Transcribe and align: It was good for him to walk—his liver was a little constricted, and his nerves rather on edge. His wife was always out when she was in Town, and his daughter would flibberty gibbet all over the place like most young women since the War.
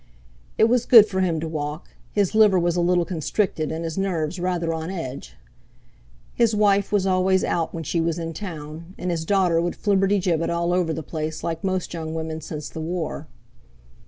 It 0.57 0.63
was 0.63 0.87
good 0.87 1.05
for 1.05 1.21
him 1.21 1.39
to 1.41 1.47
walk—his 1.47 2.33
liver 2.33 2.57
was 2.57 2.75
a 2.75 2.81
little 2.81 3.05
constricted, 3.05 3.71
and 3.71 3.83
his 3.85 3.99
nerves 3.99 4.39
rather 4.39 4.73
on 4.73 4.89
edge. 4.89 5.35
His 6.33 6.55
wife 6.55 6.91
was 6.91 7.05
always 7.05 7.43
out 7.43 7.71
when 7.71 7.83
she 7.83 8.01
was 8.01 8.17
in 8.17 8.33
Town, 8.33 8.95
and 8.97 9.11
his 9.11 9.25
daughter 9.25 9.61
would 9.61 9.75
flibberty 9.75 10.17
gibbet 10.17 10.49
all 10.49 10.73
over 10.73 10.91
the 10.91 11.03
place 11.03 11.43
like 11.43 11.63
most 11.63 11.93
young 11.93 12.15
women 12.15 12.41
since 12.41 12.67
the 12.67 12.81
War. 12.81 13.27